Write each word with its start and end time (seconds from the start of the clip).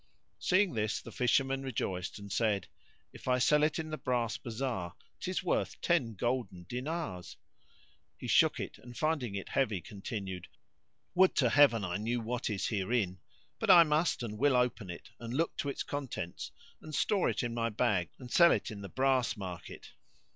Seeing 0.39 0.73
this 0.73 0.99
the 0.99 1.11
Fisherman 1.11 1.61
rejoiced 1.61 2.17
and 2.17 2.31
said, 2.31 2.65
"If 3.13 3.27
I 3.27 3.37
sell 3.37 3.61
it 3.61 3.77
in 3.77 3.91
the 3.91 3.99
brass 3.99 4.35
bazar 4.35 4.95
'tis 5.19 5.43
worth 5.43 5.79
ten 5.79 6.15
golden 6.15 6.63
dinars." 6.67 7.37
He 8.17 8.25
shook 8.27 8.59
it 8.59 8.79
and 8.79 8.97
finding 8.97 9.35
it 9.35 9.49
heavy 9.49 9.79
continued, 9.79 10.47
"Would 11.13 11.35
to 11.35 11.49
Heaven 11.51 11.83
I 11.85 11.97
knew 11.97 12.19
what 12.19 12.49
is 12.49 12.65
herein. 12.65 13.19
But 13.59 13.69
I 13.69 13.83
must 13.83 14.23
and 14.23 14.39
will 14.39 14.55
open 14.55 14.89
it 14.89 15.11
and 15.19 15.35
look 15.35 15.55
to 15.57 15.69
its 15.69 15.83
contents 15.83 16.49
and 16.81 16.95
store 16.95 17.29
it 17.29 17.43
in 17.43 17.53
my 17.53 17.69
bag 17.69 18.09
and 18.17 18.31
sell 18.31 18.51
it 18.51 18.71
in 18.71 18.81
the 18.81 18.89
brass 18.89 19.37
market." 19.37 19.91